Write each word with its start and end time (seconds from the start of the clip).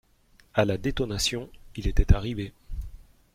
À 0.55 0.65
la 0.65 0.79
détonation, 0.79 1.47
il 1.75 1.85
était 1.87 2.11
arrivé. 2.15 2.53